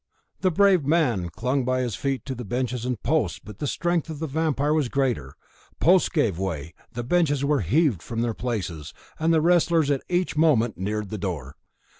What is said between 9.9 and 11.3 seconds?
at each moment neared the